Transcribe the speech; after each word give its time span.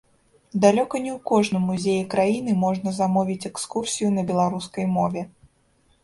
Далёка 0.61 0.95
не 1.01 1.09
ў 1.09 1.17
кожным 1.31 1.67
музеі 1.71 2.07
краіны 2.13 2.55
можна 2.63 2.93
замовіць 2.99 3.47
экскурсію 3.51 4.09
на 4.15 4.23
беларускай 4.31 4.89
мове. 4.95 5.21